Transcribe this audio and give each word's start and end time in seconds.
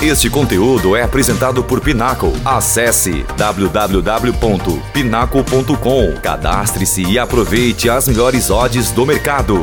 Este 0.00 0.30
conteúdo 0.30 0.94
é 0.94 1.02
apresentado 1.02 1.64
por 1.64 1.80
Pinaco. 1.80 2.28
Acesse 2.44 3.24
www.pinaco.com. 3.36 6.20
Cadastre-se 6.22 7.02
e 7.02 7.18
aproveite 7.18 7.90
as 7.90 8.06
melhores 8.06 8.48
odds 8.48 8.92
do 8.92 9.04
mercado. 9.04 9.60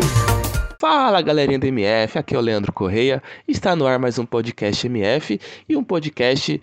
Fala 0.78 1.21
galerinha 1.21 1.58
do 1.58 1.66
MF, 1.66 2.20
aqui 2.20 2.36
é 2.36 2.38
o 2.38 2.42
Leandro 2.42 2.74
Correia. 2.74 3.24
Está 3.48 3.78
no 3.78 3.88
ar 3.88 3.98
mais 3.98 4.20
um 4.20 4.26
podcast 4.26 4.86
MF 4.86 5.40
e 5.70 5.78
um 5.78 5.84
podcast 5.86 6.62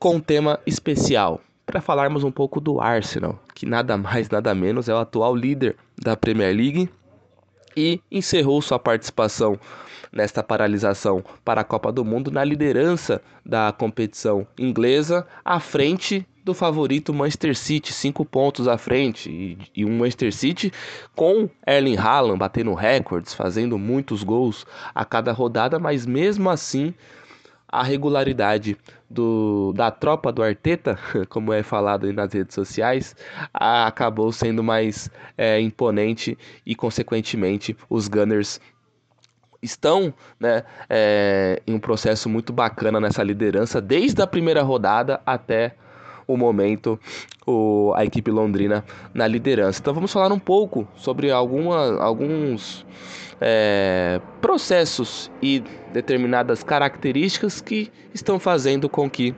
com 0.00 0.16
um 0.16 0.20
tema 0.20 0.58
especial 0.66 1.40
para 1.64 1.80
falarmos 1.80 2.24
um 2.24 2.32
pouco 2.32 2.60
do 2.60 2.80
Arsenal, 2.80 3.40
que 3.54 3.64
nada 3.64 3.96
mais 3.96 4.28
nada 4.28 4.52
menos 4.52 4.88
é 4.88 4.94
o 4.94 4.98
atual 4.98 5.36
líder 5.36 5.76
da 5.96 6.16
Premier 6.16 6.52
League 6.52 6.90
e 7.76 8.00
encerrou 8.10 8.60
sua 8.60 8.78
participação 8.78 9.58
nesta 10.12 10.42
paralisação 10.42 11.24
para 11.44 11.62
a 11.62 11.64
Copa 11.64 11.90
do 11.90 12.04
Mundo 12.04 12.30
na 12.30 12.44
liderança 12.44 13.22
da 13.44 13.72
competição 13.72 14.46
inglesa, 14.58 15.26
à 15.44 15.58
frente 15.58 16.26
do 16.44 16.52
favorito 16.52 17.14
Manchester 17.14 17.56
City, 17.56 17.92
cinco 17.92 18.24
pontos 18.24 18.66
à 18.66 18.76
frente, 18.76 19.30
e, 19.30 19.58
e, 19.74 19.84
um 19.84 19.98
Manchester 19.98 20.32
City 20.34 20.72
com 21.14 21.48
Erling 21.66 21.96
Haaland 21.96 22.38
batendo 22.38 22.74
recordes, 22.74 23.32
fazendo 23.32 23.78
muitos 23.78 24.22
gols 24.22 24.66
a 24.94 25.04
cada 25.04 25.32
rodada, 25.32 25.78
mas 25.78 26.04
mesmo 26.04 26.50
assim 26.50 26.92
a 27.72 27.82
regularidade 27.82 28.76
do, 29.08 29.72
da 29.74 29.90
tropa 29.90 30.30
do 30.30 30.42
Arteta, 30.42 30.98
como 31.30 31.54
é 31.54 31.62
falado 31.62 32.12
nas 32.12 32.34
redes 32.34 32.54
sociais, 32.54 33.16
a, 33.52 33.86
acabou 33.86 34.30
sendo 34.30 34.62
mais 34.62 35.10
é, 35.38 35.58
imponente 35.58 36.36
e, 36.66 36.74
consequentemente, 36.74 37.74
os 37.88 38.08
Gunners 38.08 38.60
estão 39.62 40.12
né, 40.38 40.64
é, 40.90 41.62
em 41.66 41.74
um 41.74 41.80
processo 41.80 42.28
muito 42.28 42.52
bacana 42.52 43.00
nessa 43.00 43.22
liderança, 43.22 43.80
desde 43.80 44.20
a 44.20 44.26
primeira 44.26 44.62
rodada 44.62 45.22
até 45.24 45.76
o 46.26 46.36
momento 46.36 46.98
o, 47.46 47.92
a 47.94 48.04
equipe 48.04 48.30
londrina 48.30 48.84
na 49.12 49.26
liderança. 49.26 49.80
Então 49.80 49.94
vamos 49.94 50.12
falar 50.12 50.32
um 50.32 50.38
pouco 50.38 50.86
sobre 50.96 51.30
alguma, 51.30 52.02
alguns 52.02 52.86
é, 53.40 54.20
processos 54.40 55.30
e 55.42 55.62
determinadas 55.92 56.62
características 56.62 57.60
que 57.60 57.90
estão 58.14 58.38
fazendo 58.38 58.88
com 58.88 59.10
que 59.10 59.34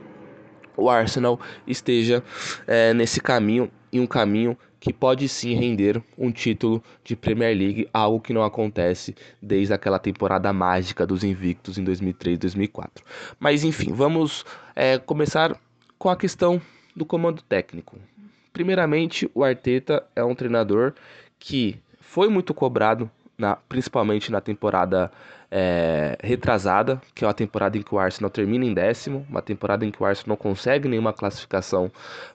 o 0.77 0.89
Arsenal 0.89 1.39
esteja 1.65 2.23
é, 2.67 2.93
nesse 2.93 3.19
caminho, 3.19 3.71
em 3.91 3.99
um 3.99 4.07
caminho 4.07 4.57
que 4.79 4.93
pode 4.93 5.27
sim 5.27 5.55
render 5.55 5.99
um 6.15 6.31
título 6.31 6.83
de 7.03 7.15
Premier 7.15 7.57
League, 7.57 7.89
algo 7.91 8.19
que 8.19 8.33
não 8.33 8.43
acontece 8.43 9.15
desde 9.41 9.73
aquela 9.73 9.97
temporada 9.97 10.53
mágica 10.53 11.07
dos 11.07 11.23
invictos 11.23 11.79
em 11.79 11.83
2003 11.83 12.37
2004. 12.37 13.03
Mas 13.39 13.63
enfim, 13.63 13.91
vamos 13.91 14.45
é, 14.75 14.99
começar 14.99 15.59
com 15.97 16.07
a 16.07 16.15
questão 16.15 16.61
do 16.95 17.05
comando 17.05 17.41
técnico. 17.41 17.97
Primeiramente, 18.53 19.29
o 19.33 19.43
Arteta 19.43 20.05
é 20.15 20.23
um 20.23 20.33
treinador 20.33 20.93
que 21.37 21.77
foi 21.99 22.29
muito 22.29 22.53
cobrado 22.53 23.09
na, 23.37 23.55
principalmente 23.55 24.31
na 24.31 24.39
temporada 24.39 25.11
é, 25.57 26.17
retrasada, 26.21 27.01
que 27.13 27.23
é 27.23 27.27
uma 27.27 27.33
temporada 27.33 27.77
em 27.77 27.81
que 27.81 27.95
o 27.95 27.97
Arsenal 27.97 28.29
termina 28.29 28.65
em 28.65 28.73
décimo, 28.73 29.25
uma 29.29 29.41
temporada 29.41 29.85
em 29.85 29.89
que 29.89 30.03
o 30.03 30.05
Arsenal 30.05 30.31
não 30.31 30.35
consegue 30.35 30.89
nenhuma 30.89 31.13
classificação 31.13 31.89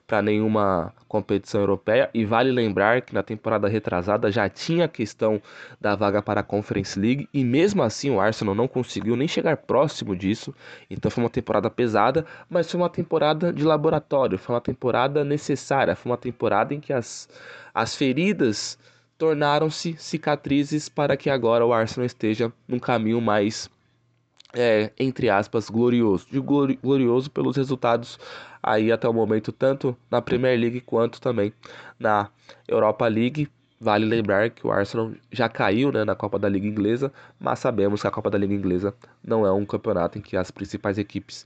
para 0.07 0.23
nenhuma 0.23 0.91
competição 1.07 1.61
europeia. 1.61 2.09
E 2.15 2.25
vale 2.25 2.51
lembrar 2.51 3.03
que 3.03 3.13
na 3.13 3.21
temporada 3.21 3.67
retrasada 3.67 4.31
já 4.31 4.49
tinha 4.49 4.85
a 4.85 4.87
questão 4.87 5.39
da 5.79 5.95
vaga 5.95 6.19
para 6.19 6.39
a 6.39 6.43
Conference 6.43 6.99
League, 6.99 7.29
e 7.31 7.43
mesmo 7.43 7.83
assim 7.83 8.09
o 8.09 8.19
Arsenal 8.19 8.55
não 8.55 8.67
conseguiu 8.67 9.15
nem 9.15 9.27
chegar 9.27 9.55
próximo 9.55 10.15
disso. 10.15 10.51
Então 10.89 11.11
foi 11.11 11.23
uma 11.23 11.29
temporada 11.29 11.69
pesada, 11.69 12.25
mas 12.49 12.71
foi 12.71 12.81
uma 12.81 12.89
temporada 12.89 13.53
de 13.53 13.63
laboratório, 13.63 14.39
foi 14.39 14.55
uma 14.55 14.61
temporada 14.61 15.23
necessária, 15.23 15.95
foi 15.95 16.11
uma 16.11 16.17
temporada 16.17 16.73
em 16.73 16.79
que 16.79 16.91
as, 16.91 17.29
as 17.71 17.95
feridas 17.95 18.79
tornaram-se 19.21 19.95
cicatrizes 19.99 20.89
para 20.89 21.15
que 21.15 21.29
agora 21.29 21.63
o 21.63 21.71
Arsenal 21.71 22.07
esteja 22.07 22.51
num 22.67 22.79
caminho 22.79 23.21
mais, 23.21 23.69
é, 24.51 24.91
entre 24.97 25.29
aspas, 25.29 25.69
glorioso. 25.69 26.25
De 26.31 26.39
glorioso 26.39 27.29
pelos 27.29 27.55
resultados 27.55 28.17
aí 28.63 28.91
até 28.91 29.07
o 29.07 29.13
momento, 29.13 29.51
tanto 29.51 29.95
na 30.09 30.23
Premier 30.23 30.59
League 30.59 30.81
quanto 30.81 31.21
também 31.21 31.53
na 31.99 32.31
Europa 32.67 33.07
League. 33.07 33.47
Vale 33.79 34.05
lembrar 34.05 34.49
que 34.49 34.65
o 34.65 34.71
Arsenal 34.71 35.11
já 35.31 35.47
caiu 35.47 35.91
né, 35.91 36.03
na 36.03 36.15
Copa 36.15 36.39
da 36.39 36.49
Liga 36.49 36.65
Inglesa, 36.65 37.13
mas 37.39 37.59
sabemos 37.59 38.01
que 38.01 38.07
a 38.07 38.11
Copa 38.11 38.31
da 38.31 38.39
Liga 38.39 38.55
Inglesa 38.55 38.91
não 39.23 39.45
é 39.45 39.51
um 39.51 39.67
campeonato 39.67 40.17
em 40.17 40.21
que 40.21 40.35
as 40.35 40.49
principais 40.49 40.97
equipes 40.97 41.45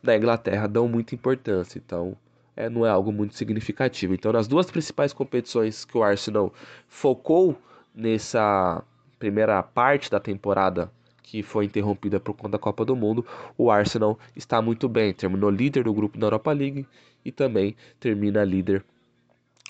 da 0.00 0.16
Inglaterra 0.16 0.68
dão 0.68 0.86
muita 0.86 1.16
importância. 1.16 1.82
Então, 1.84 2.16
é, 2.56 2.70
não 2.70 2.86
é 2.86 2.90
algo 2.90 3.12
muito 3.12 3.34
significativo. 3.34 4.14
Então, 4.14 4.32
nas 4.32 4.48
duas 4.48 4.70
principais 4.70 5.12
competições 5.12 5.84
que 5.84 5.96
o 5.96 6.02
Arsenal 6.02 6.52
focou 6.88 7.56
nessa 7.94 8.82
primeira 9.18 9.62
parte 9.62 10.10
da 10.10 10.18
temporada 10.18 10.90
que 11.22 11.42
foi 11.42 11.64
interrompida 11.64 12.20
por 12.20 12.34
conta 12.34 12.50
da 12.50 12.58
Copa 12.58 12.84
do 12.84 12.94
Mundo, 12.94 13.26
o 13.58 13.70
Arsenal 13.70 14.18
está 14.34 14.62
muito 14.62 14.88
bem. 14.88 15.12
Terminou 15.12 15.50
líder 15.50 15.84
do 15.84 15.92
grupo 15.92 16.16
da 16.16 16.26
Europa 16.26 16.52
League 16.52 16.86
e 17.24 17.32
também 17.32 17.76
termina 17.98 18.44
líder 18.44 18.84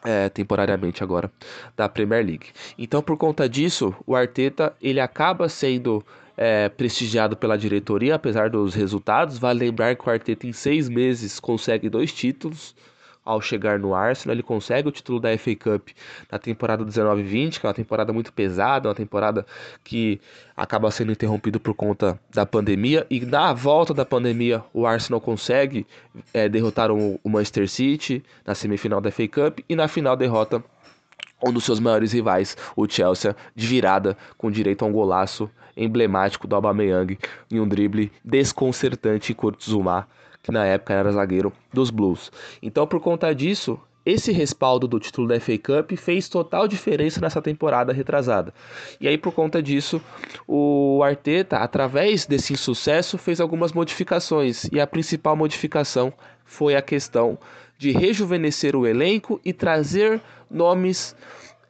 é, 0.04 0.28
temporariamente 0.28 1.02
agora 1.02 1.32
da 1.74 1.88
Premier 1.88 2.24
League. 2.24 2.48
Então, 2.76 3.02
por 3.02 3.16
conta 3.16 3.48
disso, 3.48 3.94
o 4.06 4.14
Arteta 4.14 4.76
ele 4.80 5.00
acaba 5.00 5.48
sendo 5.48 6.04
é, 6.36 6.68
prestigiado 6.68 7.36
pela 7.36 7.56
diretoria, 7.56 8.16
apesar 8.16 8.50
dos 8.50 8.74
resultados. 8.74 9.38
Vale 9.38 9.60
lembrar 9.60 9.96
que 9.96 10.06
o 10.06 10.12
Arteta 10.12 10.46
em 10.46 10.52
seis 10.52 10.88
meses 10.88 11.40
consegue 11.40 11.88
dois 11.88 12.12
títulos. 12.12 12.74
Ao 13.24 13.40
chegar 13.40 13.76
no 13.76 13.92
Arsenal, 13.92 14.36
ele 14.36 14.42
consegue 14.44 14.86
o 14.86 14.92
título 14.92 15.18
da 15.18 15.36
FA 15.36 15.56
Cup 15.56 15.88
na 16.30 16.38
temporada 16.38 16.84
19-20, 16.84 17.58
que 17.58 17.66
é 17.66 17.68
uma 17.68 17.74
temporada 17.74 18.12
muito 18.12 18.32
pesada, 18.32 18.88
uma 18.88 18.94
temporada 18.94 19.44
que 19.82 20.20
acaba 20.56 20.88
sendo 20.92 21.10
interrompida 21.10 21.58
por 21.58 21.74
conta 21.74 22.20
da 22.32 22.46
pandemia. 22.46 23.04
E 23.10 23.18
na 23.26 23.52
volta 23.52 23.92
da 23.92 24.04
pandemia, 24.04 24.62
o 24.72 24.86
Arsenal 24.86 25.20
consegue 25.20 25.84
é, 26.32 26.48
derrotar 26.48 26.92
o 26.92 27.18
Manchester 27.24 27.68
City 27.68 28.22
na 28.46 28.54
semifinal 28.54 29.00
da 29.00 29.10
FA 29.10 29.26
Cup 29.26 29.58
e 29.68 29.74
na 29.74 29.88
final 29.88 30.16
derrota 30.16 30.62
um 31.42 31.52
dos 31.52 31.64
seus 31.64 31.80
maiores 31.80 32.12
rivais, 32.12 32.56
o 32.74 32.88
Chelsea, 32.88 33.36
de 33.54 33.66
virada 33.66 34.16
com 34.36 34.50
direito 34.50 34.84
a 34.84 34.88
um 34.88 34.92
golaço 34.92 35.50
emblemático 35.76 36.46
do 36.46 36.54
Aubameyang 36.54 37.18
em 37.50 37.60
um 37.60 37.68
drible 37.68 38.10
desconcertante 38.24 39.32
em 39.32 39.34
Kurtzuma, 39.34 40.08
que 40.42 40.50
na 40.50 40.64
época 40.64 40.94
era 40.94 41.12
zagueiro 41.12 41.52
dos 41.72 41.90
Blues. 41.90 42.32
Então, 42.62 42.86
por 42.86 43.00
conta 43.00 43.34
disso, 43.34 43.78
esse 44.06 44.30
respaldo 44.30 44.86
do 44.86 45.00
título 45.00 45.26
da 45.26 45.40
FA 45.40 45.58
Cup 45.58 45.90
fez 45.96 46.28
total 46.28 46.68
diferença 46.68 47.20
nessa 47.20 47.42
temporada 47.42 47.92
retrasada. 47.92 48.54
E 49.00 49.08
aí, 49.08 49.18
por 49.18 49.32
conta 49.32 49.60
disso, 49.60 50.00
o 50.46 51.02
Arteta, 51.02 51.56
através 51.56 52.24
desse 52.24 52.52
insucesso, 52.52 53.18
fez 53.18 53.40
algumas 53.40 53.72
modificações. 53.72 54.68
E 54.70 54.78
a 54.78 54.86
principal 54.86 55.34
modificação 55.34 56.12
foi 56.44 56.76
a 56.76 56.82
questão 56.82 57.36
de 57.78 57.92
rejuvenescer 57.92 58.74
o 58.74 58.86
elenco 58.86 59.40
e 59.44 59.52
trazer 59.52 60.20
nomes 60.50 61.14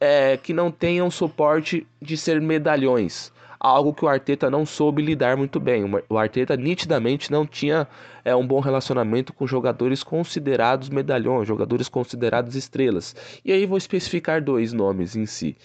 é, 0.01 0.37
que 0.37 0.53
não 0.53 0.71
tenham 0.71 1.11
suporte 1.11 1.87
de 2.01 2.17
ser 2.17 2.41
medalhões 2.41 3.33
algo 3.59 3.93
que 3.93 4.05
o 4.05 4.09
Arteta 4.09 4.51
não 4.51 4.65
soube 4.65 5.03
lidar 5.03 5.37
muito 5.37 5.59
bem. 5.59 5.85
O 6.09 6.19
Arteta 6.19 6.57
nitidamente 6.57 7.31
não 7.31 7.47
tinha 7.47 7.89
é, 8.25 8.35
um 8.35 8.47
bom 8.47 8.61
relacionamento 8.61 9.33
com 9.33 9.47
jogadores 9.47 10.03
considerados 10.03 10.89
medalhões, 10.89 11.49
jogadores 11.49 11.89
considerados 11.89 12.55
estrelas. 12.55 13.15
E 13.45 13.53
aí 13.53 13.67
vou 13.67 13.79
especificar 13.79 14.43
dois 14.43 14.73
nomes 14.73 15.17
em 15.17 15.27
si. 15.27 15.57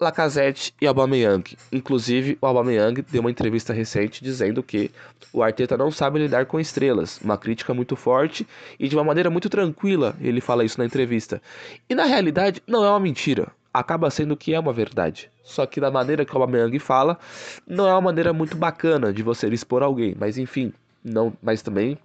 Lacazette 0.00 0.72
e 0.80 0.86
Aubameyang. 0.86 1.44
Inclusive, 1.70 2.38
o 2.40 2.46
Aubameyang 2.46 3.02
deu 3.02 3.20
uma 3.20 3.30
entrevista 3.30 3.72
recente 3.72 4.24
dizendo 4.24 4.62
que 4.62 4.90
o 5.32 5.42
Arteta 5.42 5.76
não 5.76 5.90
sabe 5.90 6.18
lidar 6.18 6.46
com 6.46 6.58
estrelas. 6.58 7.20
Uma 7.22 7.36
crítica 7.36 7.74
muito 7.74 7.94
forte 7.96 8.46
e 8.78 8.88
de 8.88 8.96
uma 8.96 9.04
maneira 9.04 9.28
muito 9.28 9.50
tranquila 9.50 10.16
ele 10.20 10.40
fala 10.40 10.64
isso 10.64 10.78
na 10.78 10.86
entrevista. 10.86 11.42
E 11.88 11.94
na 11.94 12.04
realidade, 12.04 12.62
não 12.66 12.84
é 12.84 12.88
uma 12.88 13.00
mentira 13.00 13.52
acaba 13.72 14.10
sendo 14.10 14.36
que 14.36 14.52
é 14.52 14.58
uma 14.58 14.72
verdade. 14.72 15.30
Só 15.44 15.64
que 15.64 15.80
da 15.80 15.90
maneira 15.90 16.24
que 16.24 16.36
o 16.36 16.40
Aubameyang 16.40 16.78
fala, 16.78 17.18
não 17.66 17.88
é 17.88 17.92
uma 17.92 18.00
maneira 18.00 18.32
muito 18.32 18.56
bacana 18.56 19.12
de 19.12 19.22
você 19.22 19.48
expor 19.48 19.82
alguém. 19.82 20.14
Mas 20.18 20.38
enfim, 20.38 20.72
não, 21.04 21.32
mas 21.40 21.62
também 21.62 21.96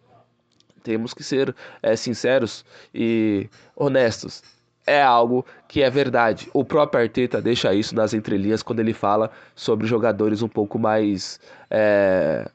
temos 0.84 1.14
que 1.14 1.24
ser 1.24 1.56
é, 1.81 1.96
sinceros 1.96 2.64
e 2.94 3.50
honestos. 3.75 4.44
É 4.86 5.02
algo 5.02 5.46
que 5.68 5.82
é 5.82 5.90
verdade. 5.90 6.50
O 6.54 6.64
próprio 6.64 7.02
Arteta 7.02 7.42
deixa 7.42 7.74
isso 7.74 7.96
nas 7.96 8.14
entrelinhas 8.14 8.62
quando 8.62 8.80
ele 8.80 8.94
fala 8.94 9.32
sobre 9.56 9.88
jogadores 9.88 10.42
um 10.42 10.48
pouco 10.48 10.78
mais 10.78 11.40
é, 11.72 12.50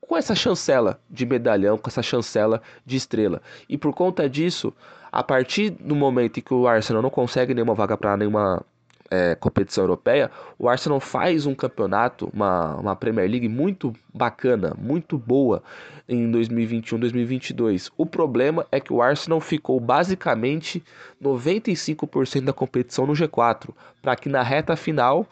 com 0.00 0.16
essa 0.16 0.34
chancela 0.34 0.98
de 1.10 1.24
medalhão, 1.24 1.78
com 1.78 1.88
essa 1.88 2.02
chancela 2.02 2.62
de 2.84 2.96
estrela. 2.96 3.40
E 3.68 3.78
por 3.78 3.94
conta 3.94 4.28
disso, 4.28 4.72
a 5.10 5.22
partir 5.22 5.70
do 5.70 5.94
momento 5.94 6.38
em 6.38 6.42
que 6.42 6.54
o 6.54 6.66
Arsenal 6.66 7.02
não 7.02 7.10
consegue 7.10 7.54
nenhuma 7.54 7.74
vaga 7.74 7.96
para 7.96 8.16
nenhuma 8.16 8.64
é, 9.12 9.34
competição 9.34 9.84
europeia, 9.84 10.30
o 10.58 10.70
Arsenal 10.70 10.98
faz 10.98 11.44
um 11.44 11.54
campeonato, 11.54 12.30
uma, 12.32 12.76
uma 12.76 12.96
Premier 12.96 13.30
League 13.30 13.46
muito 13.46 13.92
bacana, 14.12 14.74
muito 14.78 15.18
boa 15.18 15.62
em 16.08 16.30
2021, 16.30 16.98
2022. 16.98 17.90
O 17.98 18.06
problema 18.06 18.66
é 18.72 18.80
que 18.80 18.90
o 18.90 19.02
Arsenal 19.02 19.38
ficou 19.38 19.78
basicamente 19.78 20.82
95% 21.22 22.44
da 22.44 22.54
competição 22.54 23.06
no 23.06 23.12
G4, 23.12 23.68
para 24.00 24.16
que 24.16 24.30
na 24.30 24.42
reta 24.42 24.74
final 24.76 25.26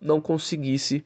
não 0.00 0.18
conseguisse 0.18 1.04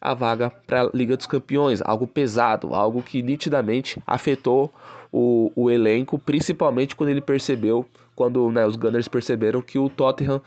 a 0.00 0.14
vaga 0.14 0.50
para 0.50 0.82
a 0.82 0.90
Liga 0.94 1.16
dos 1.16 1.26
Campeões, 1.26 1.82
algo 1.84 2.06
pesado, 2.06 2.74
algo 2.74 3.02
que 3.02 3.22
nitidamente 3.22 4.00
afetou 4.06 4.72
o, 5.10 5.50
o 5.56 5.68
elenco, 5.68 6.16
principalmente 6.16 6.94
quando 6.94 7.10
ele 7.10 7.20
percebeu, 7.20 7.84
quando 8.14 8.52
né, 8.52 8.64
os 8.64 8.76
Gunners 8.76 9.08
perceberam 9.08 9.60
que 9.60 9.80
o 9.80 9.88
Tottenham 9.88 10.40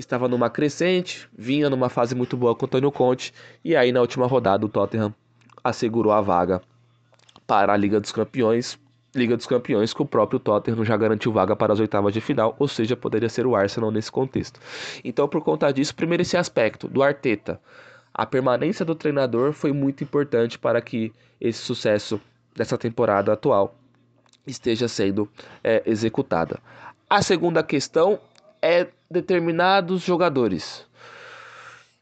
estava 0.00 0.26
numa 0.26 0.50
crescente, 0.50 1.28
vinha 1.36 1.70
numa 1.70 1.88
fase 1.88 2.14
muito 2.14 2.36
boa 2.36 2.54
com 2.54 2.64
o 2.64 2.66
Antônio 2.66 2.90
Conte, 2.90 3.32
e 3.64 3.76
aí 3.76 3.92
na 3.92 4.00
última 4.00 4.26
rodada 4.26 4.66
o 4.66 4.68
Tottenham 4.68 5.14
assegurou 5.62 6.12
a 6.12 6.20
vaga 6.20 6.60
para 7.46 7.72
a 7.72 7.76
Liga 7.76 8.00
dos 8.00 8.10
Campeões. 8.10 8.78
Liga 9.14 9.36
dos 9.36 9.46
Campeões 9.46 9.92
que 9.92 10.02
o 10.02 10.06
próprio 10.06 10.38
Tottenham 10.38 10.84
já 10.84 10.96
garantiu 10.96 11.32
vaga 11.32 11.56
para 11.56 11.72
as 11.72 11.80
oitavas 11.80 12.14
de 12.14 12.20
final, 12.20 12.54
ou 12.58 12.68
seja, 12.68 12.96
poderia 12.96 13.28
ser 13.28 13.46
o 13.46 13.56
Arsenal 13.56 13.90
nesse 13.90 14.10
contexto. 14.10 14.60
Então, 15.04 15.28
por 15.28 15.42
conta 15.42 15.72
disso, 15.72 15.94
primeiro 15.94 16.22
esse 16.22 16.36
aspecto 16.36 16.86
do 16.88 17.02
Arteta. 17.02 17.60
A 18.14 18.26
permanência 18.26 18.84
do 18.84 18.94
treinador 18.94 19.52
foi 19.52 19.72
muito 19.72 20.02
importante 20.02 20.58
para 20.58 20.80
que 20.80 21.12
esse 21.40 21.58
sucesso 21.58 22.20
dessa 22.54 22.78
temporada 22.78 23.32
atual 23.32 23.74
esteja 24.46 24.88
sendo 24.88 25.28
é, 25.62 25.82
executada. 25.86 26.60
A 27.08 27.22
segunda 27.22 27.62
questão 27.62 28.20
é 28.62 28.86
determinados 29.10 30.02
jogadores. 30.02 30.86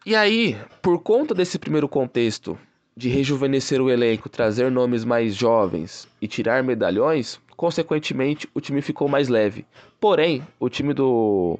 E 0.05 0.15
aí, 0.15 0.57
por 0.83 1.03
conta 1.03 1.35
desse 1.35 1.59
primeiro 1.59 1.89
contexto 1.89 2.59
de 2.97 3.09
rejuvenescer 3.09 3.81
o 3.81 3.91
elenco, 3.91 4.29
trazer 4.29 4.71
nomes 4.71 5.05
mais 5.05 5.35
jovens 5.35 6.09
e 6.21 6.27
tirar 6.27 6.65
medalhões, 6.65 7.39
consequentemente 7.57 8.49
o 8.55 8.61
time 8.61 8.83
ficou 8.83 9.09
mais 9.09 9.29
leve. 9.29 9.65
Porém, 10.01 10.47
o 10.59 10.69
time 10.69 10.93
do, 10.93 11.59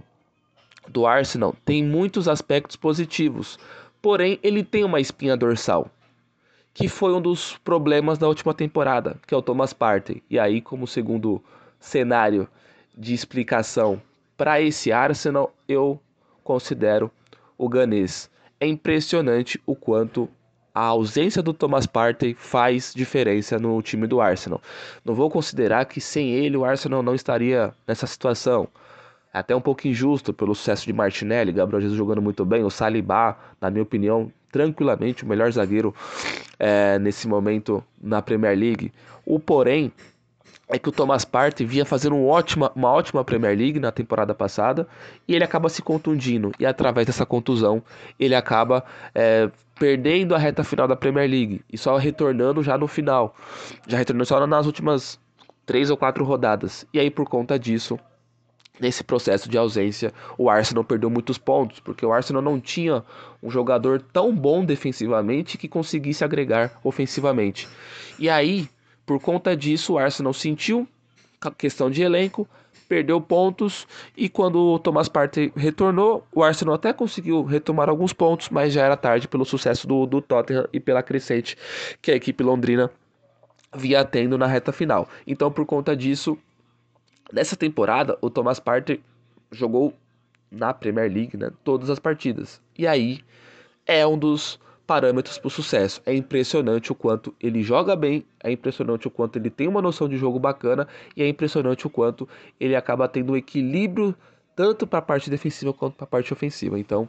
do 0.89 1.07
Arsenal 1.07 1.55
tem 1.65 1.85
muitos 1.85 2.29
aspectos 2.29 2.77
positivos, 2.77 3.59
porém 4.01 4.39
ele 4.43 4.65
tem 4.65 4.83
uma 4.83 5.01
espinha 5.01 5.37
dorsal, 5.37 5.91
que 6.75 6.89
foi 6.89 7.13
um 7.13 7.21
dos 7.21 7.57
problemas 7.59 8.19
da 8.19 8.27
última 8.27 8.55
temporada, 8.55 9.17
que 9.27 9.35
é 9.35 9.37
o 9.37 9.43
Thomas 9.43 9.73
Partey. 9.73 10.23
E 10.31 10.39
aí, 10.39 10.61
como 10.61 10.87
segundo 10.87 11.43
cenário 11.79 12.49
de 12.97 13.15
explicação 13.15 14.01
para 14.39 14.63
esse 14.63 14.93
Arsenal, 14.93 15.53
eu 15.69 16.01
considero 16.45 17.11
o 17.59 17.69
ganês. 17.69 18.31
É 18.61 18.67
impressionante 18.67 19.61
o 19.67 19.75
quanto 19.75 20.29
a 20.73 20.83
ausência 20.83 21.43
do 21.43 21.53
Thomas 21.53 21.87
Partey 21.87 22.35
faz 22.35 22.93
diferença 22.95 23.59
no 23.59 23.83
time 23.83 24.07
do 24.07 24.21
Arsenal. 24.21 24.63
Não 25.05 25.13
vou 25.13 25.29
considerar 25.29 25.87
que 25.87 26.01
sem 26.01 26.31
ele 26.31 26.57
o 26.57 26.65
Arsenal 26.65 27.03
não 27.03 27.17
estaria 27.17 27.75
nessa 27.85 28.07
situação. 28.07 28.69
É 29.35 29.41
até 29.41 29.57
um 29.57 29.61
pouco 29.61 29.89
injusto 29.89 30.33
pelo 30.33 30.55
sucesso 30.55 30.87
de 30.87 30.93
Martinelli, 30.93 31.53
Gabriel 31.53 31.81
Jesus 31.81 31.99
jogando 31.99 32.23
muito 32.23 32.45
bem, 32.45 32.63
o 32.63 32.71
Saliba, 32.71 33.37
na 33.61 33.71
minha 33.71 33.83
opinião, 33.83 34.33
tranquilamente 34.53 35.25
o 35.25 35.27
melhor 35.27 35.51
zagueiro 35.51 35.93
é, 36.59 36.97
nesse 37.01 37.27
momento 37.27 37.83
na 38.01 38.23
Premier 38.23 38.57
League. 38.57 38.93
O 39.27 39.41
porém 39.41 39.93
é 40.69 40.79
que 40.79 40.89
o 40.89 40.93
Thomas 40.93 41.25
Partey 41.25 41.67
vinha 41.67 41.85
fazendo 41.85 42.15
um 42.15 42.27
ótima, 42.27 42.71
uma 42.75 42.91
ótima 42.91 43.25
Premier 43.25 43.57
League 43.57 43.81
na 43.81 43.91
temporada 43.91 44.35
passada 44.35 44.87
e 45.27 45.35
ele 45.35 45.45
acaba 45.45 45.69
se 45.69 45.81
contundindo. 45.81 46.53
E 46.59 46.67
através 46.67 47.07
dessa 47.07 47.25
contusão 47.25 47.83
ele 48.21 48.35
acaba 48.35 48.85
é, 49.15 49.51
perdendo 49.79 50.35
a 50.35 50.39
reta 50.39 50.63
final 50.63 50.87
da 50.87 50.95
Premier 50.95 51.29
League 51.29 51.63
e 51.73 51.79
só 51.79 51.97
retornando 51.97 52.63
já 52.63 52.77
no 52.77 52.87
final, 52.87 53.35
já 53.87 53.97
retornando 53.97 54.27
só 54.27 54.47
nas 54.47 54.67
últimas 54.67 55.19
três 55.65 55.91
ou 55.91 55.97
quatro 55.97 56.25
rodadas. 56.25 56.87
E 56.93 57.01
aí 57.01 57.11
por 57.11 57.27
conta 57.27 57.59
disso 57.59 57.99
nesse 58.81 59.03
processo 59.03 59.49
de 59.49 59.59
ausência, 59.59 60.13
o 60.37 60.49
Arsenal 60.49 60.85
perdeu 60.85 61.11
muitos 61.11 61.37
pontos, 61.37 61.81
porque 61.81 62.07
o 62.07 62.13
Arsenal 62.13 62.43
não 62.43 62.61
tinha 62.61 63.03
um 63.43 63.51
jogador 63.51 64.01
tão 64.01 64.35
bom 64.35 64.65
defensivamente 64.65 65.59
que 65.59 65.67
conseguisse 65.67 66.23
agregar 66.23 66.79
ofensivamente. 66.85 67.69
E 68.19 68.29
aí, 68.29 68.69
por 69.09 69.19
conta 69.19 69.57
disso, 69.57 69.95
o 69.95 69.99
Arsenal 69.99 70.35
sentiu 70.35 70.87
questão 71.57 71.91
de 71.91 72.03
elenco, 72.03 72.47
perdeu 72.87 73.19
pontos 73.23 73.89
e 74.15 74.29
quando 74.29 74.61
o 74.61 74.79
Thomas 74.79 75.09
Partey 75.09 75.51
retornou, 75.57 76.27
o 76.31 76.43
Arsenal 76.43 76.75
até 76.75 76.93
conseguiu 76.93 77.43
retomar 77.43 77.89
alguns 77.89 78.13
pontos, 78.13 78.51
mas 78.51 78.75
já 78.75 78.85
era 78.85 78.99
tarde 78.99 79.27
pelo 79.27 79.47
sucesso 79.47 79.87
do, 79.87 80.05
do 80.05 80.21
Tottenham 80.21 80.69
e 80.75 80.79
pela 80.79 81.03
crescente 81.03 81.57
que 82.03 82.11
a 82.11 82.17
equipe 82.17 82.45
londrina 82.45 82.91
via 83.75 84.05
tendo 84.05 84.37
na 84.37 84.47
reta 84.47 84.73
final. 84.73 85.09
Então, 85.27 85.51
por 85.51 85.65
conta 85.65 85.97
disso, 85.97 86.37
nessa 87.33 87.57
temporada, 87.57 88.19
o 88.21 88.29
Thomas 88.29 88.61
Partey 88.61 89.01
jogou 89.51 89.95
na 90.51 90.75
Premier 90.75 91.11
League 91.11 91.35
né, 91.35 91.51
todas 91.65 91.89
as 91.89 91.99
partidas. 91.99 92.61
E 92.77 92.87
aí 92.87 93.21
é 93.87 94.07
um 94.07 94.19
dos 94.19 94.61
parâmetros 94.89 95.37
para 95.37 95.49
o 95.49 95.51
sucesso. 95.51 96.01
É 96.07 96.15
impressionante 96.15 96.91
o 96.91 96.95
quanto 96.95 97.35
ele 97.39 97.63
joga 97.63 97.95
bem, 97.95 98.25
é 98.43 98.51
impressionante 98.51 99.07
o 99.07 99.11
quanto 99.11 99.37
ele 99.37 99.51
tem 99.51 99.69
uma 99.69 99.83
noção 99.83 100.09
de 100.09 100.17
jogo 100.17 100.39
bacana 100.39 100.89
e 101.15 101.23
é 101.23 101.29
impressionante 101.29 101.87
o 101.87 101.91
quanto 101.91 102.27
ele 102.59 102.75
acaba 102.75 103.07
tendo 103.07 103.35
um 103.35 103.37
equilíbrio 103.37 104.17
tanto 104.57 104.87
para 104.87 105.01
a 105.01 105.03
parte 105.03 105.29
defensiva 105.29 105.75
quanto 105.75 105.95
para 105.95 106.05
a 106.05 106.07
parte 106.09 106.33
ofensiva. 106.33 106.79
Então, 106.79 107.07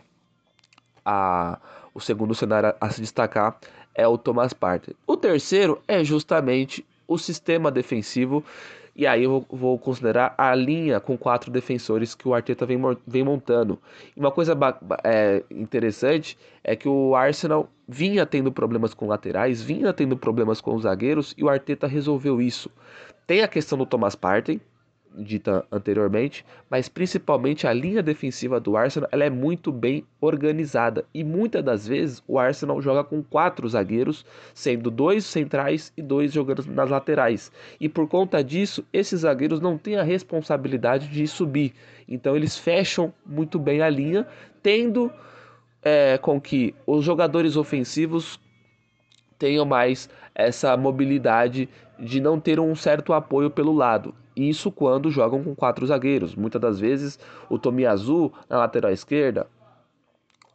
a, 1.06 1.58
o 1.94 2.02
segundo 2.02 2.36
cenário 2.36 2.76
a 2.82 2.90
se 2.90 3.00
destacar 3.00 3.58
é 3.96 4.06
o 4.06 4.18
Thomas 4.18 4.52
Partey. 4.52 4.94
O 5.08 5.16
terceiro 5.16 5.82
é 5.88 6.04
justamente 6.04 6.86
o 7.08 7.18
sistema 7.18 7.72
defensivo 7.72 8.44
e 9.00 9.08
aí 9.08 9.24
eu 9.24 9.46
vou 9.50 9.80
considerar 9.80 10.36
a 10.38 10.54
linha 10.54 11.00
com 11.00 11.18
quatro 11.18 11.50
defensores 11.50 12.14
que 12.14 12.28
o 12.28 12.34
Arteta 12.34 12.66
vem, 12.66 12.78
vem 13.08 13.24
montando. 13.24 13.80
Uma 14.14 14.30
coisa 14.30 14.58
é, 15.06 15.42
interessante 15.50 16.38
é 16.62 16.76
que 16.76 16.90
o 16.90 17.16
Arsenal 17.16 17.70
vinha 17.88 18.26
tendo 18.26 18.52
problemas 18.52 18.94
com 18.94 19.08
laterais, 19.08 19.62
vinha 19.62 19.94
tendo 19.94 20.18
problemas 20.18 20.60
com 20.60 20.76
os 20.76 20.84
zagueiros 20.84 21.34
e 21.38 21.46
o 21.46 21.48
Arteta 21.48 21.88
resolveu 21.88 22.42
isso. 22.42 22.70
Tem 23.26 23.42
a 23.42 23.48
questão 23.48 23.78
do 23.78 23.86
Thomas 23.86 24.16
Partey, 24.16 24.60
dita 25.18 25.66
anteriormente, 25.72 26.46
mas 26.70 26.88
principalmente 26.88 27.68
a 27.68 27.74
linha 27.74 28.02
defensiva 28.02 28.60
do 28.60 28.78
Arsenal 28.78 29.10
ela 29.12 29.24
é 29.24 29.30
muito 29.30 29.72
bem 29.72 30.06
organizada 30.22 31.06
e 31.14 31.24
muitas 31.24 31.64
das 31.64 31.88
vezes 31.88 32.24
o 32.28 32.38
Arsenal 32.38 32.82
joga 32.82 33.04
com 33.04 33.24
quatro 33.24 33.68
zagueiros, 33.68 34.26
sendo 34.54 34.92
dois 34.92 35.26
centrais 35.26 35.92
e 35.98 36.02
dois 36.02 36.32
jogando 36.32 36.66
nas 36.68 36.90
laterais. 36.90 37.52
E 37.80 37.90
por 37.90 38.08
conta 38.08 38.44
disso, 38.44 38.86
esses 38.94 39.22
zagueiros 39.22 39.60
não 39.60 39.78
têm 39.78 39.98
a 39.98 40.04
responsabilidade 40.04 41.08
de 41.08 41.28
subir, 41.28 41.74
então 42.08 42.36
eles 42.36 42.58
fecham 42.58 43.14
muito 43.26 43.60
bem 43.60 43.82
a 43.82 43.90
linha, 43.90 44.28
tendo 44.62 45.12
é, 45.82 46.18
com 46.18 46.40
que 46.40 46.76
os 46.86 47.04
jogadores 47.04 47.56
ofensivos 47.56 48.40
tenham 49.38 49.66
mais 49.66 50.10
essa 50.36 50.76
mobilidade 50.76 51.70
de 51.98 52.20
não 52.20 52.40
ter 52.40 52.60
um 52.60 52.76
certo 52.76 53.14
apoio 53.14 53.50
pelo 53.50 53.74
lado. 53.74 54.14
Isso 54.48 54.72
quando 54.72 55.12
jogam 55.12 55.44
com 55.44 55.54
quatro 55.54 55.86
zagueiros. 55.86 56.34
Muitas 56.34 56.62
das 56.62 56.80
vezes 56.80 57.20
o 57.50 57.60
Tomiyasu 57.60 58.32
na 58.50 58.58
lateral 58.58 58.92
esquerda, 58.92 59.48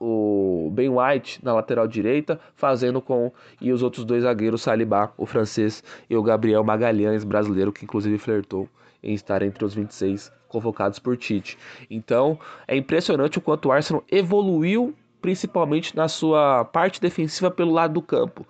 o 0.01 0.71
Ben 0.73 0.89
White 0.89 1.45
na 1.45 1.53
lateral 1.53 1.87
direita, 1.87 2.41
fazendo 2.57 3.03
com 3.03 3.31
e 3.61 3.71
os 3.73 3.83
outros 3.83 4.05
dois 4.05 4.23
zagueiros, 4.23 4.63
Saliba, 4.63 5.13
o 5.19 5.27
francês, 5.27 5.85
e 6.09 6.17
o 6.17 6.23
Gabriel 6.23 6.65
Magalhães, 6.65 7.25
brasileiro, 7.25 7.73
que 7.73 7.85
inclusive 7.85 8.17
flertou 8.17 8.69
em 9.03 9.13
estar 9.13 9.43
entre 9.43 9.65
os 9.65 9.75
26 9.75 10.33
convocados 10.49 10.99
por 10.99 11.17
Tite. 11.17 11.59
Então, 11.91 12.39
é 12.67 12.75
impressionante 12.75 13.37
o 13.37 13.43
quanto 13.43 13.69
o 13.69 13.73
Arsenal 13.73 14.03
evoluiu 14.11 14.95
principalmente 15.21 15.95
na 15.95 16.09
sua 16.09 16.65
parte 16.65 17.01
defensiva 17.01 17.51
pelo 17.51 17.73
lado 17.73 17.95
do 17.95 18.03
campo. 18.03 18.47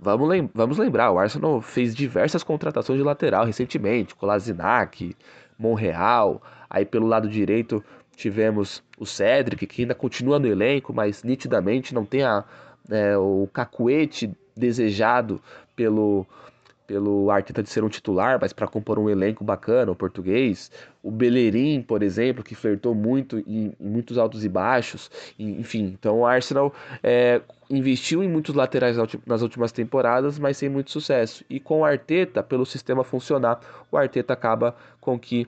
Vamos, 0.00 0.28
lem 0.28 0.48
vamos 0.54 0.78
lembrar, 0.78 1.10
o 1.10 1.18
Arsenal 1.18 1.60
fez 1.60 1.94
diversas 1.94 2.44
contratações 2.44 2.98
de 2.98 3.04
lateral 3.04 3.44
recentemente, 3.44 4.14
Kolasinac, 4.14 5.16
Monreal, 5.58 6.40
aí 6.70 6.84
pelo 6.84 7.06
lado 7.06 7.28
direito 7.28 7.84
tivemos 8.14 8.82
o 8.96 9.04
Cedric, 9.04 9.66
que 9.66 9.82
ainda 9.82 9.94
continua 9.94 10.38
no 10.38 10.46
elenco, 10.46 10.92
mas 10.92 11.24
nitidamente 11.24 11.94
não 11.94 12.04
tem 12.04 12.22
a, 12.22 12.44
é, 12.88 13.16
o 13.16 13.48
cacuete 13.52 14.30
desejado 14.56 15.40
pelo, 15.74 16.24
pelo 16.88 17.30
Arteta 17.30 17.62
de 17.62 17.68
ser 17.68 17.84
um 17.84 17.88
titular, 17.88 18.38
mas 18.40 18.54
para 18.54 18.66
compor 18.66 18.98
um 18.98 19.10
elenco 19.10 19.44
bacana, 19.44 19.92
o 19.92 19.94
português. 19.94 20.70
O 21.02 21.10
Bellerin, 21.10 21.82
por 21.82 22.02
exemplo, 22.02 22.42
que 22.42 22.54
flertou 22.54 22.94
muito 22.94 23.38
em, 23.40 23.74
em 23.78 23.88
muitos 23.88 24.16
altos 24.16 24.42
e 24.42 24.48
baixos. 24.48 25.10
enfim, 25.38 25.94
então 25.98 26.20
o 26.20 26.26
Arsenal 26.26 26.72
é, 27.02 27.42
investiu 27.68 28.24
em 28.24 28.28
muitos 28.28 28.54
laterais 28.54 28.96
nas 29.26 29.42
últimas 29.42 29.70
temporadas, 29.70 30.38
mas 30.38 30.56
sem 30.56 30.70
muito 30.70 30.90
sucesso. 30.90 31.44
E 31.50 31.60
com 31.60 31.80
o 31.80 31.84
Arteta, 31.84 32.42
pelo 32.42 32.64
sistema 32.64 33.04
funcionar, 33.04 33.60
o 33.92 33.96
Arteta 33.98 34.32
acaba 34.32 34.74
com 34.98 35.18
que 35.18 35.46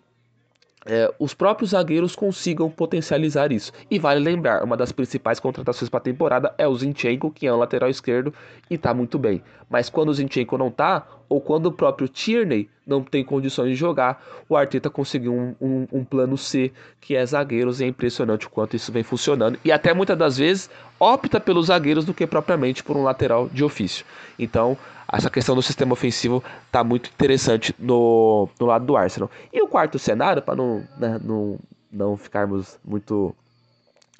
é, 0.87 1.13
os 1.19 1.35
próprios 1.35 1.71
zagueiros 1.71 2.17
consigam 2.17 2.71
potencializar 2.71 3.53
isso. 3.53 3.73
E 3.91 3.99
vale 3.99 4.21
lembrar, 4.21 4.65
uma 4.65 4.77
das 4.77 4.93
principais 4.93 5.39
contratações 5.39 5.89
para 5.89 5.99
a 5.99 6.03
temporada 6.03 6.55
é 6.57 6.67
o 6.67 6.75
Zinchenko, 6.75 7.31
que 7.31 7.47
é 7.47 7.53
um 7.53 7.59
lateral 7.59 7.91
esquerdo 7.91 8.33
e 8.71 8.75
está 8.75 8.95
muito 8.95 9.19
bem. 9.19 9.43
Mas 9.69 9.91
quando 9.91 10.09
o 10.09 10.15
Zinchenko 10.15 10.57
não 10.57 10.69
está, 10.69 11.07
ou 11.29 11.41
quando 11.41 11.67
o 11.67 11.73
próprio 11.73 12.09
Tierney 12.09 12.69
não 12.91 13.03
tem 13.03 13.25
condições 13.25 13.69
de 13.69 13.77
jogar, 13.77 14.23
o 14.49 14.57
Arteta 14.57 14.91
conseguiu 14.91 15.33
um, 15.33 15.55
um, 15.61 15.87
um 15.93 16.05
plano 16.05 16.37
C, 16.37 16.73
que 17.01 17.15
é 17.15 17.25
zagueiros, 17.25 17.81
e 17.81 17.85
é 17.85 17.87
impressionante 17.87 18.47
o 18.47 18.51
quanto 18.51 18.75
isso 18.75 18.91
vem 18.91 19.05
funcionando. 19.05 19.59
E 19.65 19.71
até 19.71 19.95
muitas 19.95 20.19
das 20.19 20.37
vezes 20.37 20.69
opta 20.99 21.39
pelos 21.39 21.67
zagueiros 21.67 22.05
do 22.05 22.13
que 22.13 22.27
propriamente 22.27 22.83
por 22.83 22.97
um 22.97 23.05
lateral 23.05 23.49
de 23.49 23.63
ofício. 23.63 24.05
Então, 24.37 24.77
essa 25.11 25.31
questão 25.31 25.55
do 25.55 25.63
sistema 25.63 25.93
ofensivo 25.93 26.43
tá 26.71 26.83
muito 26.83 27.09
interessante 27.11 27.75
no, 27.79 28.49
no 28.59 28.67
lado 28.67 28.85
do 28.85 28.97
Arsenal. 28.97 29.31
E 29.53 29.63
o 29.63 29.69
quarto 29.69 29.99
cenário, 29.99 30.43
para 30.43 30.57
não, 30.57 30.85
né, 30.99 31.21
não, 31.23 31.59
não 31.93 32.17
ficarmos 32.17 32.77
muito 32.85 33.35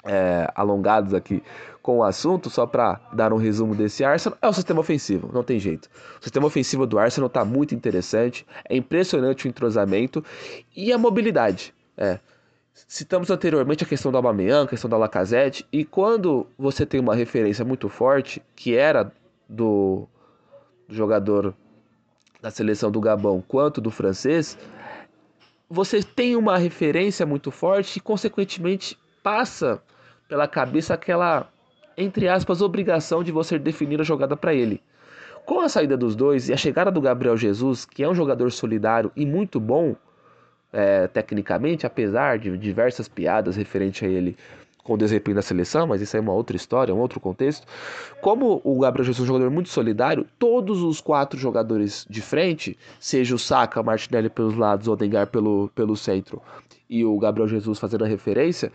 é, 0.03 0.51
alongados 0.55 1.13
aqui 1.13 1.43
com 1.81 1.97
o 1.97 2.03
assunto, 2.03 2.49
só 2.49 2.65
para 2.65 2.99
dar 3.11 3.33
um 3.33 3.37
resumo 3.37 3.75
desse 3.75 4.03
Arsenal, 4.03 4.37
é 4.41 4.47
o 4.47 4.53
sistema 4.53 4.79
ofensivo, 4.79 5.29
não 5.33 5.43
tem 5.43 5.59
jeito. 5.59 5.89
O 6.19 6.23
sistema 6.23 6.45
ofensivo 6.45 6.85
do 6.85 6.99
Arsenal 6.99 7.27
está 7.27 7.43
muito 7.43 7.73
interessante, 7.73 8.45
é 8.69 8.75
impressionante 8.75 9.45
o 9.45 9.49
entrosamento 9.49 10.23
e 10.75 10.93
a 10.93 10.97
mobilidade. 10.97 11.73
É. 11.97 12.19
Citamos 12.87 13.29
anteriormente 13.29 13.83
a 13.83 13.87
questão 13.87 14.11
do 14.11 14.17
Aubameyang, 14.17 14.65
a 14.65 14.69
questão 14.69 14.89
da 14.89 14.97
Lacazette, 14.97 15.65
e 15.71 15.83
quando 15.83 16.47
você 16.57 16.85
tem 16.85 16.99
uma 16.99 17.15
referência 17.15 17.65
muito 17.65 17.89
forte, 17.89 18.41
que 18.55 18.75
era 18.75 19.11
do 19.47 20.07
jogador 20.87 21.53
da 22.41 22.49
seleção 22.49 22.89
do 22.89 22.99
Gabão 22.99 23.43
quanto 23.45 23.81
do 23.81 23.91
francês, 23.91 24.57
você 25.69 26.01
tem 26.01 26.35
uma 26.35 26.57
referência 26.57 27.25
muito 27.25 27.51
forte 27.51 27.97
e, 27.97 28.01
consequentemente, 28.01 28.97
passa 29.23 29.81
pela 30.27 30.47
cabeça 30.47 30.93
aquela, 30.93 31.47
entre 31.97 32.27
aspas, 32.27 32.61
obrigação 32.61 33.23
de 33.23 33.31
você 33.31 33.59
definir 33.59 33.99
a 33.99 34.03
jogada 34.03 34.35
para 34.35 34.53
ele. 34.53 34.81
Com 35.45 35.59
a 35.59 35.69
saída 35.69 35.97
dos 35.97 36.15
dois 36.15 36.49
e 36.49 36.53
a 36.53 36.57
chegada 36.57 36.91
do 36.91 37.01
Gabriel 37.01 37.35
Jesus, 37.35 37.85
que 37.85 38.03
é 38.03 38.09
um 38.09 38.15
jogador 38.15 38.51
solidário 38.51 39.11
e 39.15 39.25
muito 39.25 39.59
bom 39.59 39.95
é, 40.71 41.07
tecnicamente, 41.07 41.85
apesar 41.85 42.37
de 42.37 42.57
diversas 42.57 43.07
piadas 43.07 43.55
referente 43.55 44.05
a 44.05 44.07
ele 44.07 44.37
com 44.83 44.93
o 44.93 44.97
desempenho 44.97 45.35
da 45.35 45.41
seleção, 45.41 45.85
mas 45.85 46.01
isso 46.01 46.17
é 46.17 46.19
uma 46.19 46.33
outra 46.33 46.55
história, 46.55 46.93
um 46.93 46.99
outro 46.99 47.19
contexto. 47.19 47.67
Como 48.21 48.61
o 48.63 48.79
Gabriel 48.79 49.05
Jesus 49.05 49.19
é 49.19 49.23
um 49.23 49.33
jogador 49.33 49.51
muito 49.51 49.69
solidário, 49.69 50.25
todos 50.39 50.81
os 50.81 50.99
quatro 50.99 51.39
jogadores 51.39 52.05
de 52.09 52.21
frente, 52.21 52.77
seja 52.99 53.35
o 53.35 53.39
Saka, 53.39 53.83
Martinelli 53.83 54.29
pelos 54.29 54.55
lados, 54.55 54.87
Odengar 54.87 55.27
pelo, 55.27 55.69
pelo 55.75 55.95
centro 55.95 56.41
e 56.91 57.05
o 57.05 57.17
Gabriel 57.17 57.47
Jesus 57.47 57.79
fazendo 57.79 58.03
a 58.03 58.07
referência, 58.07 58.69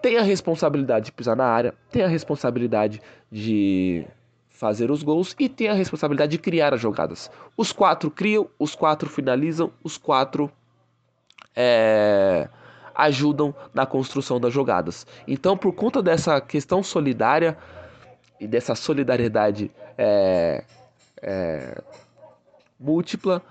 tem 0.00 0.16
a 0.16 0.22
responsabilidade 0.22 1.06
de 1.06 1.12
pisar 1.12 1.36
na 1.36 1.46
área, 1.46 1.74
tem 1.90 2.02
a 2.02 2.08
responsabilidade 2.08 3.00
de 3.30 4.06
fazer 4.48 4.90
os 4.90 5.02
gols 5.02 5.36
e 5.38 5.48
tem 5.48 5.68
a 5.68 5.72
responsabilidade 5.72 6.32
de 6.32 6.38
criar 6.38 6.74
as 6.74 6.80
jogadas. 6.80 7.30
Os 7.56 7.72
quatro 7.72 8.10
criam, 8.10 8.48
os 8.58 8.74
quatro 8.74 9.08
finalizam, 9.08 9.72
os 9.84 9.96
quatro 9.96 10.50
é, 11.54 12.48
ajudam 12.94 13.54
na 13.72 13.86
construção 13.86 14.40
das 14.40 14.52
jogadas. 14.52 15.06
Então, 15.26 15.56
por 15.56 15.72
conta 15.72 16.02
dessa 16.02 16.40
questão 16.40 16.82
solidária 16.82 17.56
e 18.40 18.46
dessa 18.46 18.74
solidariedade 18.74 19.70
é, 19.96 20.64
é, 21.22 21.82
múltipla, 22.78 23.42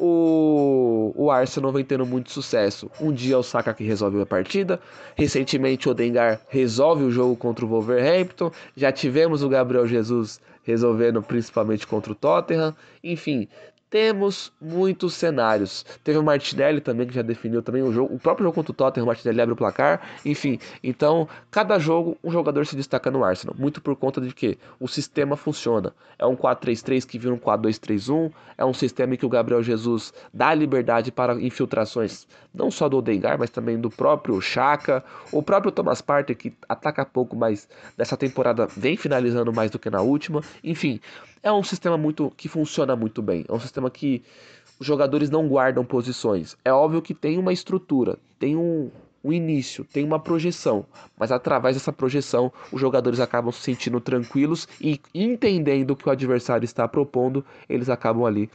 o, 0.00 1.12
o 1.14 1.30
Arsenal 1.30 1.70
vem 1.70 1.84
tendo 1.84 2.06
muito 2.06 2.32
sucesso. 2.32 2.90
Um 2.98 3.12
dia 3.12 3.38
o 3.38 3.42
Saka 3.42 3.74
que 3.74 3.84
resolve 3.84 4.20
a 4.20 4.24
partida, 4.24 4.80
recentemente 5.14 5.88
o 5.88 5.94
Dengar 5.94 6.40
resolve 6.48 7.04
o 7.04 7.10
jogo 7.10 7.36
contra 7.36 7.64
o 7.64 7.68
Wolverhampton, 7.68 8.50
já 8.74 8.90
tivemos 8.90 9.42
o 9.42 9.48
Gabriel 9.48 9.86
Jesus 9.86 10.40
resolvendo 10.62 11.22
principalmente 11.22 11.86
contra 11.86 12.12
o 12.12 12.14
Tottenham, 12.14 12.74
enfim, 13.04 13.46
temos 13.90 14.52
muitos 14.60 15.14
cenários. 15.14 15.84
Teve 16.04 16.16
o 16.16 16.22
Martinelli 16.22 16.80
também 16.80 17.08
que 17.08 17.14
já 17.14 17.22
definiu 17.22 17.60
também 17.60 17.82
o 17.82 17.92
jogo. 17.92 18.14
O 18.14 18.18
próprio 18.18 18.44
jogo 18.44 18.54
contra 18.54 18.70
o 18.70 18.74
Tottenham, 18.74 19.04
o 19.04 19.06
Martinelli 19.08 19.40
abre 19.40 19.52
o 19.52 19.56
placar. 19.56 20.00
Enfim, 20.24 20.60
então 20.82 21.28
cada 21.50 21.78
jogo 21.78 22.16
um 22.22 22.30
jogador 22.30 22.64
se 22.64 22.76
destaca 22.76 23.10
no 23.10 23.24
Arsenal. 23.24 23.54
Muito 23.58 23.82
por 23.82 23.96
conta 23.96 24.20
de 24.20 24.32
que 24.32 24.56
o 24.78 24.86
sistema 24.86 25.36
funciona. 25.36 25.92
É 26.16 26.24
um 26.24 26.36
4-3-3 26.36 27.04
que 27.04 27.18
vira 27.18 27.34
um 27.34 27.38
4-2-3-1. 27.38 28.30
É 28.56 28.64
um 28.64 28.72
sistema 28.72 29.14
em 29.14 29.16
que 29.16 29.26
o 29.26 29.28
Gabriel 29.28 29.62
Jesus 29.62 30.14
dá 30.32 30.54
liberdade 30.54 31.10
para 31.10 31.34
infiltrações, 31.34 32.28
não 32.54 32.70
só 32.70 32.88
do 32.88 32.98
Odegaard, 32.98 33.40
mas 33.40 33.50
também 33.50 33.80
do 33.80 33.90
próprio 33.90 34.40
Chaka. 34.40 35.02
O 35.32 35.42
próprio 35.42 35.72
Thomas 35.72 36.00
Partey 36.00 36.36
que 36.36 36.52
ataca 36.68 37.04
pouco, 37.04 37.34
mas 37.34 37.68
nessa 37.98 38.16
temporada 38.16 38.68
vem 38.76 38.96
finalizando 38.96 39.52
mais 39.52 39.70
do 39.70 39.78
que 39.78 39.90
na 39.90 40.00
última. 40.00 40.42
Enfim, 40.62 41.00
é 41.42 41.52
um 41.52 41.62
sistema 41.62 41.96
muito 41.96 42.32
que 42.36 42.48
funciona 42.48 42.94
muito 42.94 43.22
bem. 43.22 43.44
É 43.48 43.52
um 43.52 43.60
sistema 43.60 43.90
que 43.90 44.22
os 44.78 44.86
jogadores 44.86 45.30
não 45.30 45.48
guardam 45.48 45.84
posições. 45.84 46.56
É 46.64 46.72
óbvio 46.72 47.02
que 47.02 47.14
tem 47.14 47.38
uma 47.38 47.52
estrutura, 47.52 48.18
tem 48.38 48.56
um, 48.56 48.90
um 49.22 49.32
início, 49.32 49.84
tem 49.84 50.04
uma 50.04 50.18
projeção, 50.18 50.84
mas 51.18 51.30
através 51.30 51.76
dessa 51.76 51.92
projeção 51.92 52.52
os 52.72 52.80
jogadores 52.80 53.20
acabam 53.20 53.52
se 53.52 53.60
sentindo 53.60 54.00
tranquilos 54.00 54.66
e 54.80 55.00
entendendo 55.14 55.90
o 55.90 55.96
que 55.96 56.08
o 56.08 56.12
adversário 56.12 56.64
está 56.64 56.88
propondo, 56.88 57.44
eles 57.68 57.88
acabam 57.88 58.24
ali 58.24 58.50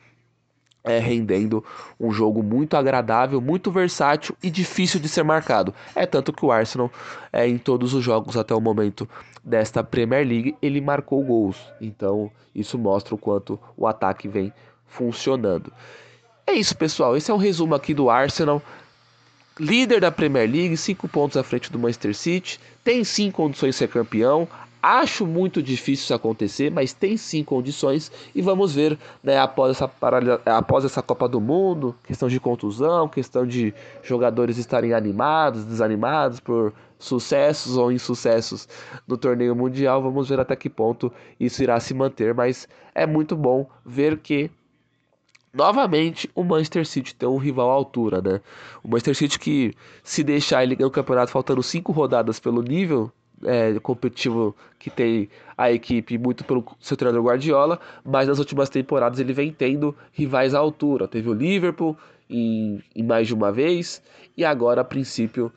é, 0.86 1.00
rendendo 1.00 1.63
um 2.00 2.12
jogo 2.12 2.44
muito 2.44 2.77
agradável, 2.77 3.42
muito 3.42 3.72
versátil 3.72 4.36
e 4.42 4.50
difícil 4.50 5.00
de 5.00 5.10
ser 5.10 5.24
marcado. 5.24 5.74
É 5.96 6.06
tanto 6.06 6.32
que 6.32 6.46
o 6.46 6.51
Arsenal, 6.51 6.92
é, 7.34 7.48
em 7.48 7.58
todos 7.58 7.94
os 7.94 8.04
jogos 8.04 8.38
até 8.38 8.54
o 8.54 8.62
momento 8.62 9.10
desta 9.44 9.84
Premier 9.84 10.25
League, 10.25 10.56
ele 10.62 10.80
marcou 10.80 11.24
gols. 11.24 11.58
Então, 11.82 12.32
isso 12.54 12.77
mostra 12.77 13.15
o 13.15 13.18
quanto 13.18 13.60
o 13.75 13.88
ataque 13.88 14.27
vem 14.27 14.54
funcionando. 14.86 15.74
É 16.48 16.54
isso, 16.54 16.77
pessoal. 16.77 17.18
Esse 17.18 17.32
é 17.32 17.34
um 17.34 17.38
resumo 17.38 17.74
aqui 17.74 17.94
do 17.94 18.10
Arsenal. 18.10 18.62
Líder 19.60 20.01
da 20.01 20.12
Premier 20.12 20.50
League, 20.50 20.75
5 20.75 21.08
pontos 21.08 21.38
à 21.38 21.44
frente 21.44 21.72
do 21.72 21.80
Manchester 21.80 22.13
City, 22.13 22.60
tem 22.84 23.04
sim 23.04 23.32
condições 23.32 23.70
de 23.70 23.75
ser 23.77 23.88
campeão, 23.88 24.48
Acho 24.88 25.25
muito 25.25 25.63
difícil 25.63 26.04
isso 26.04 26.13
acontecer, 26.13 26.70
mas 26.70 26.94
tem 26.94 27.18
sim 27.18 27.44
condições 27.44 28.12
e 28.36 28.39
vamos 28.39 28.75
ver, 28.75 29.00
né, 29.24 29.36
após 29.39 29.72
essa, 29.72 29.92
após 30.46 30.86
essa 30.86 31.01
Copa 31.01 31.27
do 31.27 31.42
Mundo, 31.42 31.96
questão 32.04 32.30
de 32.30 32.39
contusão, 32.39 33.10
questão 33.10 33.48
de 33.48 33.74
jogadores 34.04 34.60
estarem 34.60 34.94
animados, 34.94 35.65
desanimados 35.65 36.39
por 36.39 36.72
sucessos 37.00 37.77
ou 37.77 37.92
insucessos 37.92 38.70
no 39.08 39.18
torneio 39.18 39.56
mundial, 39.56 40.04
vamos 40.04 40.30
ver 40.30 40.39
até 40.39 40.56
que 40.56 40.70
ponto 40.70 41.12
isso 41.39 41.63
irá 41.63 41.80
se 41.80 41.96
manter, 41.96 42.36
mas 42.36 42.70
é 42.94 43.08
muito 43.08 43.36
bom 43.36 43.68
ver 43.84 44.20
que 44.20 44.51
novamente 45.51 46.30
o 46.36 46.44
Manchester 46.44 46.86
City 46.86 47.15
tem 47.15 47.27
um 47.27 47.38
rival 47.38 47.72
à 47.72 47.74
altura, 47.74 48.22
né? 48.22 48.39
O 48.84 48.88
Manchester 48.88 49.15
City 49.15 49.39
que 49.39 49.74
se 50.04 50.24
deixar 50.24 50.62
ele 50.62 50.75
ganhar 50.75 50.89
o 50.89 50.92
campeonato 50.92 51.32
faltando 51.32 51.63
cinco 51.63 51.92
rodadas 51.92 52.39
pelo 52.39 52.62
nível 52.62 53.12
é, 53.44 53.80
competitivo 53.80 54.56
que 54.80 54.89
tem 54.89 55.30
a 55.58 55.72
equipe, 55.72 56.18
muito 56.18 56.44
pelo 56.44 56.63
seu 56.80 56.96
treinador 56.96 57.25
Guardiola, 57.25 57.80
mas 58.04 58.27
nas 58.27 58.39
últimas 58.39 58.70
temporadas 58.70 59.20
ele 59.20 59.34
vem 59.34 59.51
tendo 59.51 59.96
rivais 60.12 60.54
à 60.54 60.60
altura. 60.60 61.08
Teve 61.08 61.30
o 61.30 61.34
Liverpool 61.34 61.98
em, 62.30 62.84
em 62.96 63.04
mais 63.04 63.27
de 63.27 63.34
uma 63.34 63.51
vez, 63.51 64.01
e 64.38 64.44
agora, 64.44 64.82
a 64.82 64.84
princípio, 64.84 65.51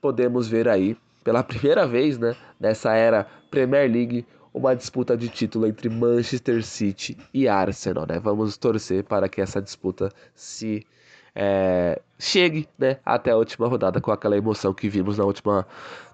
podemos 0.00 0.48
ver 0.48 0.68
aí, 0.68 0.96
pela 1.22 1.42
primeira 1.44 1.86
vez 1.86 2.18
né, 2.18 2.34
nessa 2.58 2.94
era 2.94 3.26
Premier 3.50 3.90
League, 3.90 4.26
uma 4.54 4.74
disputa 4.74 5.16
de 5.16 5.28
título 5.28 5.66
entre 5.66 5.88
Manchester 5.88 6.62
City 6.62 7.16
e 7.32 7.48
Arsenal. 7.48 8.06
Né? 8.06 8.18
Vamos 8.18 8.56
torcer 8.56 9.04
para 9.04 9.28
que 9.28 9.40
essa 9.40 9.62
disputa 9.62 10.10
se 10.34 10.86
é, 11.34 12.00
chegue 12.18 12.68
né, 12.78 12.98
até 13.04 13.30
a 13.30 13.36
última 13.36 13.66
rodada 13.66 14.00
com 14.00 14.10
aquela 14.10 14.36
emoção 14.36 14.72
que 14.72 14.88
vimos 14.88 15.18
na 15.18 15.24
última 15.24 15.66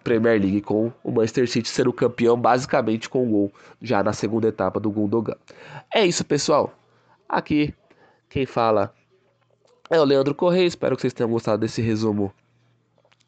Premier 0.03 0.41
League, 0.41 0.61
com 0.63 0.93
o 1.03 1.11
Manchester 1.11 1.49
City 1.49 1.69
sendo 1.69 1.93
campeão 1.93 2.41
basicamente 2.41 3.09
com 3.09 3.27
o 3.27 3.31
gol 3.31 3.53
já 3.83 4.03
na 4.03 4.13
segunda 4.13 4.49
etapa 4.49 4.81
do 4.81 4.91
Gundogan. 4.91 5.37
É 5.93 6.05
isso, 6.07 6.25
pessoal. 6.25 6.73
Aqui 7.29 7.75
quem 8.29 8.47
fala 8.47 8.93
é 9.91 10.01
o 10.01 10.05
Leandro 10.05 10.35
Correia. 10.35 10.67
Espero 10.67 10.97
que 10.97 11.03
vocês 11.03 11.13
tenham 11.13 11.31
gostado 11.31 11.61
desse 11.61 11.83
resumo 11.83 12.33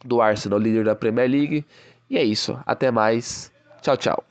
do 0.04 0.20
Arsenal, 0.20 0.58
líder 0.58 0.84
da 0.84 0.94
Premier 0.94 1.28
League. 1.28 1.64
E 2.08 2.16
é 2.16 2.24
isso. 2.24 2.58
Até 2.66 2.90
mais. 2.90 3.52
Tchau, 3.82 3.96
tchau. 3.96 4.16